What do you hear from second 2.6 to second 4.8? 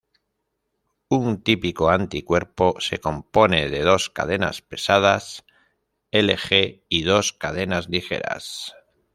se compone de dos cadenas